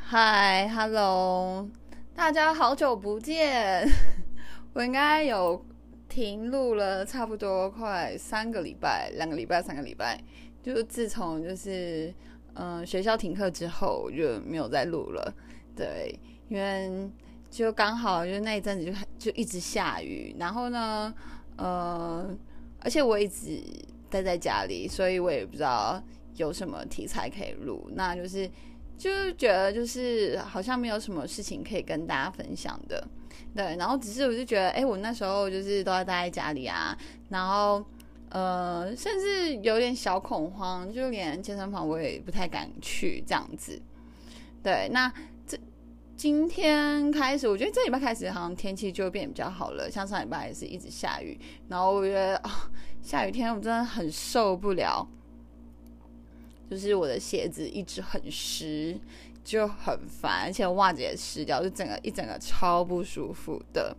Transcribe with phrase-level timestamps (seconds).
[0.00, 1.68] 嗨，Hello，
[2.14, 3.86] 大家好久不见。
[4.72, 5.62] 我应该有
[6.08, 10.18] 停录了差不多快三个礼拜，两个礼拜，三个礼拜。
[10.62, 12.14] 就自从就是
[12.54, 15.34] 嗯学校停课之后，就没有再录了。
[15.76, 17.10] 对，因为
[17.50, 21.12] 就刚好就那一阵子就就一直下雨，然后呢，
[21.56, 22.28] 呃，
[22.80, 23.60] 而且我一直
[24.10, 26.02] 待在家里，所以我也不知道
[26.36, 27.90] 有什么题材可以录。
[27.94, 28.50] 那就是。
[28.98, 33.04] 就是觉得就是好像没有什么事情可以跟大家分享的，
[33.52, 36.96] 对，然后只是我就觉得，哎，我那时候就是都要待在家里啊，
[37.28, 37.84] 然后
[38.28, 43.80] 呃，甚至有点小恐慌，就连健身房我也不太敢去这样子。
[44.62, 45.12] 对，那
[46.22, 51.36] 今天开始，我觉得这礼拜开始好像天气就变比较好了，像上礼拜也是一直下雨，
[51.66, 52.70] 然后我觉得啊，
[53.02, 55.04] 下雨天我真的很受不了。
[56.70, 58.96] 就是我的鞋子一直很湿，
[59.42, 63.96] 就很烦，而且袜子也湿掉，就整个一整个超不舒服的。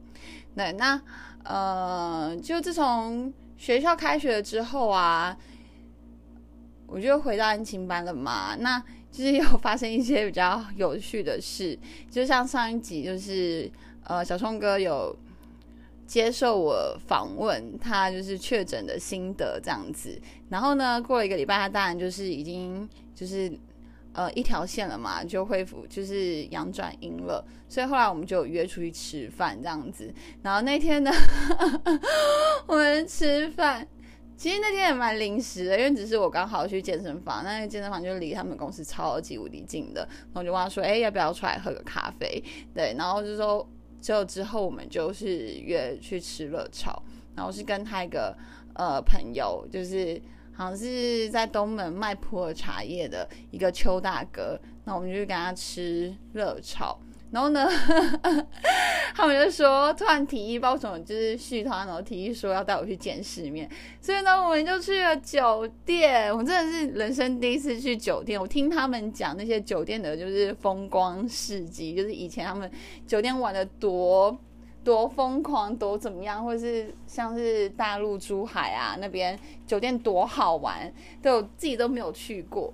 [0.55, 1.01] 对，那
[1.43, 5.37] 呃，就自从学校开学了之后啊，
[6.93, 8.55] 我就回到安亲班了嘛。
[8.55, 8.79] 那
[9.11, 11.77] 就是有发生一些比较有趣的事，
[12.11, 13.69] 就像上一集，就是
[14.03, 15.15] 呃，小冲哥有。
[16.05, 20.21] 接受我访问，他就是确诊的心得这样子。
[20.49, 23.51] 然后呢，过了一个礼拜，他当然就是已经就是
[24.11, 27.43] 呃一条线了嘛，就恢复就是阳转阴了。
[27.69, 30.13] 所以后来我们就约出去吃饭这样子。
[30.43, 31.11] 然后那天呢，
[32.67, 33.87] 我们吃饭，
[34.35, 40.01] 其实那天也蛮临时的，因为只是我刚好去健身房，那个健身房就离他们公司超级无敌近的。
[40.01, 43.67] 然后我就问他说：“哎，要不要出来喝个咖啡？”对，然后就说。
[44.01, 47.01] 就之后我们就是约去吃热炒，
[47.37, 48.37] 然后是跟他一个
[48.75, 56.99] 呃朋友，就是好像是在东门卖普洱茶叶的一个邱大哥，那我们就去跟他吃热炒。
[57.33, 57.67] 然后呢，
[59.15, 63.67] 他们就说突然提议，包什么就是续团，然后提议说要带我去见世面，
[63.99, 66.31] 所以呢，我们就去了酒店。
[66.31, 72.69] 我真的是人生第一次去酒店，我听他们讲那些酒店的就是风光事迹，就是以前他们
[73.07, 74.37] 酒店玩的多
[74.83, 82.71] 多疯狂，多怎么样，或者是像是大陆珠海啊那边酒店多好玩，对我自己都没有去过。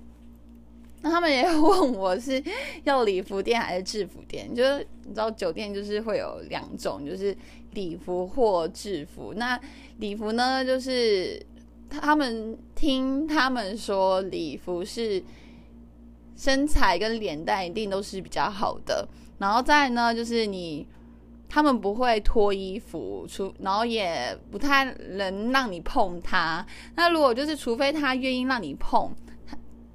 [1.02, 2.44] 那他们也问我是
[2.84, 7.34] 要礼服店还是制服店，就是你知道酒店就是会有两种，就是
[7.72, 9.34] 礼服或制服。
[9.36, 9.58] 那
[10.00, 11.42] 礼服呢，就是
[11.90, 15.24] 他们听他们说礼服是
[16.36, 19.08] 身材跟脸蛋一定都是比较好的，
[19.38, 20.86] 然后再呢就是你
[21.48, 26.66] 他们不会脱衣服，除然后也不太能让你碰它。
[26.96, 29.10] 那如果就是除非他愿意让你碰。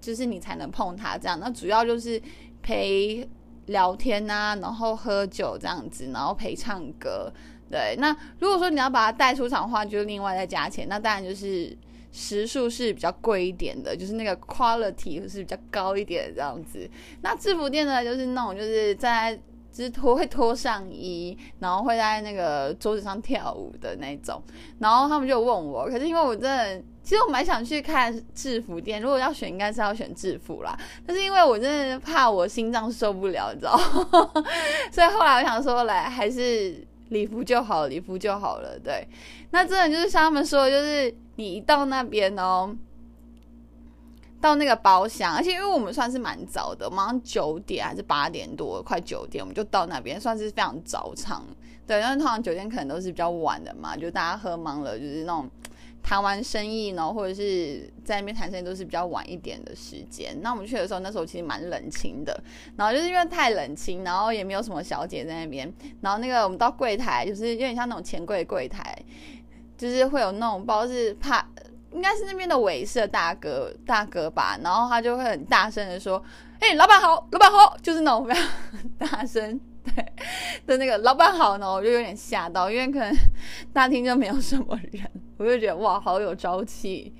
[0.04, 2.20] 就是你才能碰它这样，那主要就是
[2.62, 3.26] 陪
[3.66, 7.32] 聊天啊，然后喝酒这样子，然后陪唱歌。
[7.70, 10.86] 对，那如果说你要把它带出场的话，就另外再加钱。
[10.88, 11.76] 那当然就是
[12.12, 16.88] 时数是比较贵一点的，就是那个 quality 是比较高一点这样子。
[17.22, 19.36] 那制服店呢，就是那种就是在
[19.74, 24.40] 就是脱会脱上衣，然后会在那个桌子上跳舞的那种。
[24.78, 26.82] 然后他们就问我，可是因为我真的。
[27.04, 30.74] 其实我蛮想去看制服店，如果要选，应该是要选制服啦。
[31.06, 33.76] 但是因为我真的怕我心脏受不了，你知道，
[34.90, 38.78] 所以后来我想说，来还是礼服就好，礼服就好了。
[38.82, 39.06] 对，
[39.50, 42.74] 那真的就是像他们说，就是你一到那边哦，
[44.44, 51.46] 到那个包厢，而且因为我们算是蛮早的，马上九点还是八点多，快九点我们就到那边，算是非常早场。
[51.86, 55.50] 对，因为通常酒店可能都是比较晚的嘛，就大家喝忙了，就是那种。
[56.06, 60.38] 谈完生意呢，或者是在那边谈生意都是比较晚一点的时间。
[60.42, 62.38] 那我们去的时候，那时候其实蛮冷清的。
[62.76, 65.72] 然后就是因为太冷清，然后也没有什么小姐在那边。
[66.02, 68.94] 然后那个我们到柜台，就是有点像那种钱柜柜台，
[69.78, 71.42] 就是会有那种不知道是怕，
[71.94, 74.58] 应该是那边的尾社大哥大哥吧。
[74.62, 76.22] 然后他就会很大声的说
[76.60, 78.44] ：“哎，老板好，老板好！” 就是那种非常
[78.98, 79.58] 大声。
[79.84, 80.02] 对
[80.66, 83.14] 的那个老板好呢，我就有点吓到，因为可能
[83.70, 87.14] 大厅就没有什么人，我就觉得哇，好有朝气。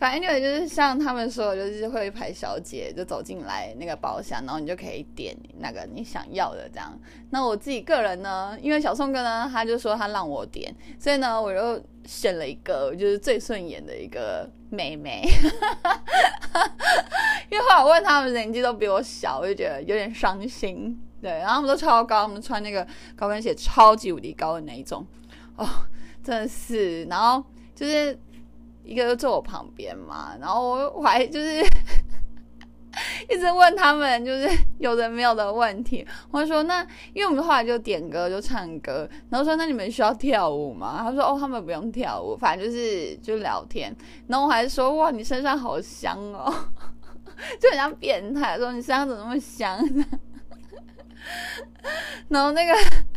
[0.00, 6.98] 反正就是像他们说，就是会一排小姐就走进来那个包厢，然后你就可以点那个你想要的这样。
[7.28, 15.22] 那我自己个人呢，因为小宋哥呢，他就说他让我点，所以呢，我就选了一个就是最顺眼的一个妹妹。
[17.50, 20.98] 因为后来我问他们年纪都比我小，我就觉得有点伤心。
[21.20, 25.06] 对，然后他们都超高，他们穿那个高跟鞋超级无敌高的那一种。
[25.56, 25.68] 哦，
[26.24, 27.44] 真的是，然后
[27.74, 28.18] 就是
[28.84, 31.62] 一个就坐我旁边嘛，然后我我还就是。
[33.30, 34.48] 一直问他们，就是
[34.80, 36.04] 有的没有的问题。
[36.32, 36.84] 我说那，
[37.14, 40.98] 因为我们后来就点歌，就唱歌，然后说那你们需要跳舞吗？
[40.98, 43.96] 他说哦，他们不用跳舞，反正就是就聊天。
[44.26, 46.52] 然后我还说哇，你身上好香哦，
[47.60, 49.78] 就很像变态，说你身上怎么那么香？
[52.28, 52.72] 然后那个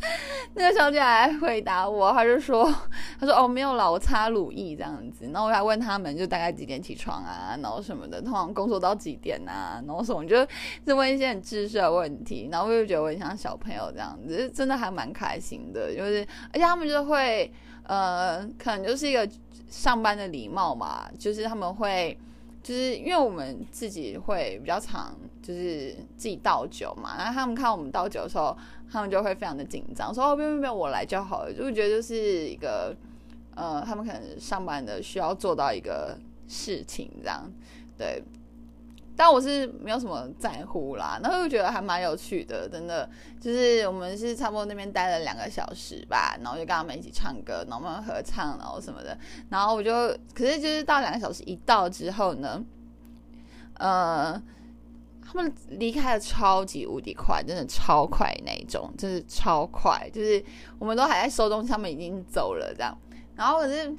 [0.56, 2.66] 那个小姐还回答我，她就说
[3.20, 10.46] ：“她说哦没有啦，我擦乳液这样子。”然后我还问他们就大概几点起床啊，然后什么的，通常工作到几点啊，然后什么，就
[10.86, 12.50] 就问一些很知识的问题。
[12.52, 15.96] 然后我就觉得我很像小朋友这样子，真的还蛮开心的。
[15.96, 17.52] 就是而且他们就会
[17.84, 19.28] 呃，可能就是一个
[19.70, 22.18] 上班的礼貌嘛，就是他们会。
[22.64, 28.58] 就是因为我们自己会比较常，就是自己倒酒嘛，然后他们看我们倒酒的时候，
[28.90, 31.54] 他们就会非常的紧张，说哦，不用不用，我来就好了。
[31.54, 32.16] 就觉得就是
[32.48, 32.96] 一个，
[33.54, 36.18] 呃，他们可能上班的需要做到一个
[36.48, 37.52] 事情这样，
[37.98, 38.24] 对。
[39.16, 49.18] 但我是没有什么在乎啦，然后又觉得还蛮有趣的，真的，就是我们是差不多那边待了两个小时吧，然后就跟他们一起唱歌，然后我们合唱，然后什么的，
[49.50, 49.92] 然后我就，
[50.34, 52.64] 可是就是到两个小时一到之后呢，
[53.76, 54.42] 呃，
[55.24, 60.44] 他们离开的超级无敌快，真的超快那种，就是超快，就是
[60.80, 62.98] 我们都还在收东西，他们已经走了这样，
[63.36, 63.96] 然后可是。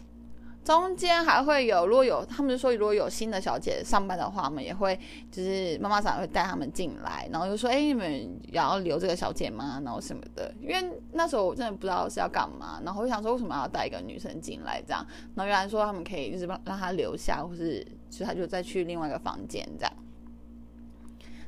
[0.64, 4.99] 中间还会有，如果有他们就说，如果有新的小姐上班的话，我们也会
[5.31, 9.78] 就是妈妈长会带他们进来，然后就说，哎，你们也要留这个小姐吗？
[9.84, 19.93] 然后什么的，因为那时候我真的不知道是要干嘛，然后我想说为什么要带一个女生进来这样，然后原来说他们可以就是让让她留下，或是就她就再去另外一个房间这样。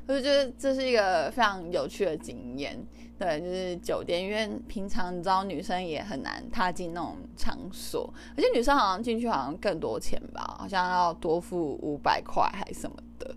[0.07, 2.79] 我就觉得这是一个非常有趣的经验，
[3.19, 13.35] 对，就是酒店，因为平常你知道女生也很难踏进那种场所，而且女生好像进去好像更多钱吧，好像要多付五百块还什么的，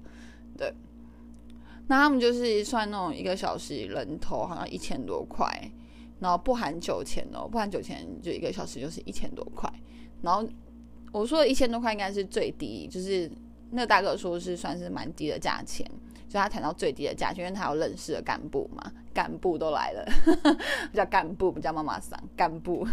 [0.56, 0.72] 对。
[1.88, 5.50] 那他们就是算那种一个小时人头好像一千多块，
[6.20, 9.68] 然后不含酒钱哦，不含酒钱就一个小时就是一千多块，
[10.22, 10.48] 然后
[11.12, 13.28] 我说的一千多块应该是最低，就是
[13.72, 15.84] 那个大哥说是算是蛮低的价钱。
[16.30, 20.06] 就他谈到最低的价钱，因为他有认识的干部嘛，干部都来了，
[20.92, 22.88] 不 叫干部，不叫妈妈桑，干部。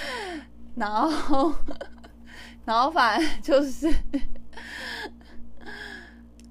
[0.76, 1.54] 然后，
[2.66, 3.90] 然后反正就是，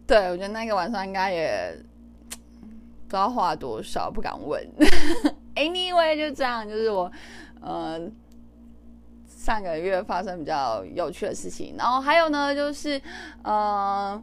[0.07, 1.77] 对我觉得那个晚上应该也
[3.05, 4.67] 不知道花多少，不敢问。
[5.53, 7.11] Anyway，就这样，就是我
[7.61, 8.01] 呃
[9.27, 12.99] 上个月发生比较有趣的事情，然后还有呢，就是
[13.43, 14.21] 呃。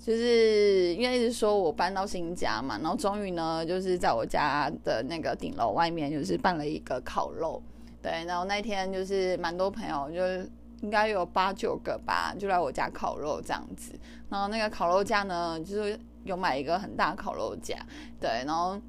[0.00, 7.60] 就是因为一直说我搬到新家嘛，然后终于呢，就是在我家的那个顶楼外面，就是办了一个烤肉，
[8.00, 10.50] 对，然后那天就是蛮多朋友，就
[10.80, 13.92] 应该有八九个吧，就来我家烤肉这样子。
[14.30, 17.76] 然后那个烤肉架呢，就是有买一个很大烤肉架，
[18.20, 18.80] 对，然后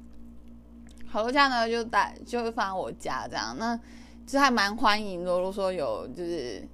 [1.12, 3.76] 烤肉架呢就带就会放我家这样，那
[4.24, 6.66] 其实还蛮欢迎，如果说有就是。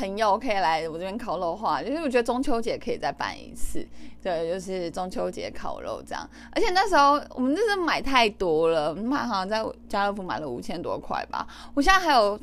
[0.00, 3.86] 朋友可以来我这边烤肉的话，就是我觉得中秋节可以再办一次，
[4.22, 6.26] 对，就是中秋节烤肉这样。
[6.52, 11.46] 而且那时候我们就是买太多了，买好像在家乐福买了五千多块吧。
[11.74, 12.40] 我现在还有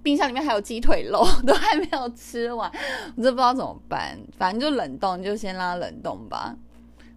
[0.00, 2.70] 冰箱里面还有鸡腿肉，都还没有吃完，
[3.16, 4.16] 我真不知道怎么办。
[4.38, 6.54] 反正就冷冻，就先让它冷冻吧。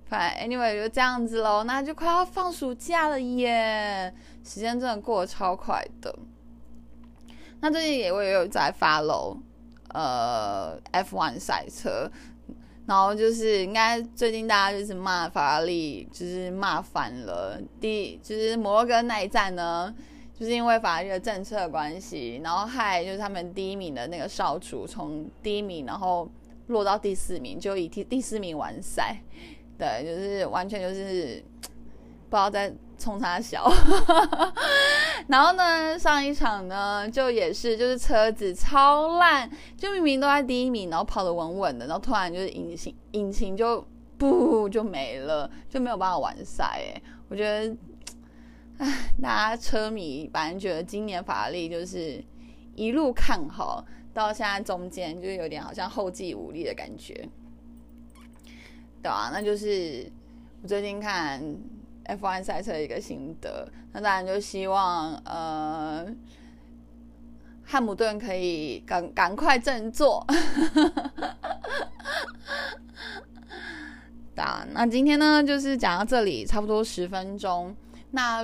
[0.06, 4.12] 反正 anyway 就这样子喽，那就快要放暑假了耶，
[4.44, 6.16] 时间真的过得超快的。
[7.62, 9.38] 那最近也我也有在发楼，
[9.94, 12.12] 呃，F1 赛车，
[12.86, 17.62] 然后就是应该最近大家就是骂法拉利，就是骂翻了。
[17.80, 19.94] 第就是摩洛哥那一站呢，
[20.38, 26.30] 就是因为法拉利的政策关系，然后害就是他们第一名的那个少主从第一名然后
[26.68, 29.22] 落到第四名，就以第第四名完赛，
[29.78, 31.44] 对，就是完全就是
[32.30, 32.74] 不知道在。
[33.04, 33.70] 冲他小，
[35.28, 43.86] 然后呢，上一场呢，就也是就是车子超烂，就明明都在第一名，然后跑得稳稳的，然后突然就是引擎引擎就
[44.18, 46.64] 不就没了，就没有办法完赛。
[46.64, 47.76] 哎，我觉得，
[48.78, 52.24] 唉，大家车迷反正觉得今年法拉利就是
[52.74, 53.84] 一路看好，
[54.14, 57.28] 到现在中间就有点好像后继无力的感觉，
[59.02, 60.10] 对啊，那就是
[60.62, 61.44] 我最近看。
[62.06, 66.06] F1 赛车一个心得，那当然就希望呃，
[67.64, 70.26] 汉姆顿可以赶赶快振作。
[74.36, 77.74] 啊，那今天呢就是讲到这里，差不多十分钟。
[78.12, 78.44] 那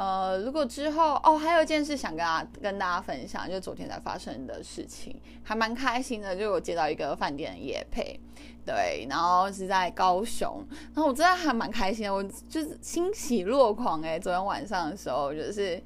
[0.00, 6.34] 呃，如果之后哦，还有一件事想跟大跟大家分享，就昨天才发生的事情，还蛮开心的。
[6.34, 8.18] 就我接到一个饭店的夜配，
[8.64, 10.64] 对，然后是在高雄，
[10.94, 14.18] 然后我真的还蛮开心的，我就是欣喜若狂哎。
[14.18, 15.78] 昨天晚上的时候就是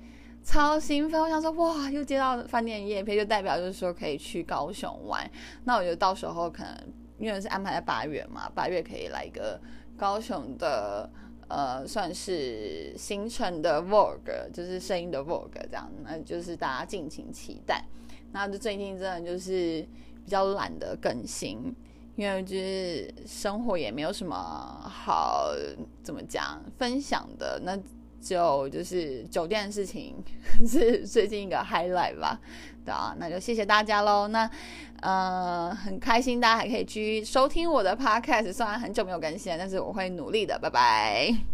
[0.45, 5.29] 超兴奋，我想说哇，又接到饭店夜配，就代表就是说可以去高雄玩。
[5.65, 6.73] 那我觉得到时候可能
[7.19, 9.61] 因为是安排在八月嘛，八月可以来一个
[9.97, 11.11] 高雄的。
[11.49, 17.85] 呃，算是行程的 Vogue，就是声音的 Vogue 这样，那就是大家敬请期待。
[18.33, 19.87] 那就最近真的就是
[20.25, 21.75] 比较懒得更新，
[22.17, 25.53] 因为就是生活也没有什么好
[26.03, 27.79] 怎么讲分享的，那
[28.25, 30.15] 就就是酒店的事情
[30.67, 32.41] 是最近一个 highlight 吧。
[32.85, 34.29] 对啊，那就谢谢大家喽。
[34.29, 34.51] 那
[35.01, 40.59] 呃，很开心大家还可以继续收听我的 podcast，虽然很久没有更新，但是我会努力的。
[40.59, 41.54] 拜拜。